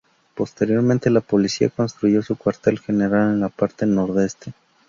Posteriormente, 0.33 1.11
la 1.11 1.21
policía 1.21 1.69
construyó 1.69 2.23
su 2.23 2.35
cuartel 2.35 2.79
general 2.79 3.33
en 3.33 3.39
la 3.39 3.49
parte 3.49 3.85
nordeste. 3.85 4.51